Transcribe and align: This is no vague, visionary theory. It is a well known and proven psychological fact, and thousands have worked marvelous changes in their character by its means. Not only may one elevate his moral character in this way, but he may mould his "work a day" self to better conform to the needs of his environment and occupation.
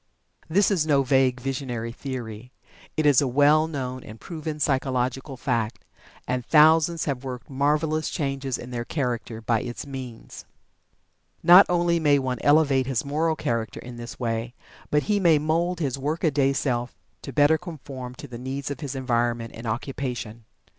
This 0.49 0.71
is 0.71 0.87
no 0.87 1.03
vague, 1.03 1.39
visionary 1.39 1.91
theory. 1.91 2.51
It 2.97 3.05
is 3.05 3.21
a 3.21 3.27
well 3.27 3.67
known 3.67 4.03
and 4.03 4.19
proven 4.19 4.59
psychological 4.59 5.37
fact, 5.37 5.85
and 6.27 6.43
thousands 6.43 7.05
have 7.05 7.23
worked 7.23 7.51
marvelous 7.51 8.09
changes 8.09 8.57
in 8.57 8.71
their 8.71 8.83
character 8.83 9.41
by 9.41 9.61
its 9.61 9.85
means. 9.85 10.45
Not 11.43 11.67
only 11.69 11.99
may 11.99 12.17
one 12.17 12.39
elevate 12.41 12.87
his 12.87 13.05
moral 13.05 13.35
character 13.35 13.79
in 13.79 13.97
this 13.97 14.19
way, 14.19 14.55
but 14.89 15.03
he 15.03 15.19
may 15.19 15.37
mould 15.37 15.79
his 15.79 15.99
"work 15.99 16.23
a 16.23 16.31
day" 16.31 16.51
self 16.51 16.95
to 17.21 17.31
better 17.31 17.59
conform 17.59 18.15
to 18.15 18.27
the 18.27 18.39
needs 18.39 18.71
of 18.71 18.79
his 18.79 18.95
environment 18.95 19.53
and 19.53 19.67
occupation. 19.67 20.45